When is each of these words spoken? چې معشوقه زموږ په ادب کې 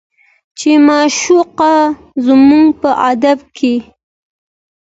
چې 0.57 0.71
معشوقه 0.87 1.75
زموږ 2.27 2.67
په 2.81 2.89
ادب 3.09 3.39
کې 3.57 3.75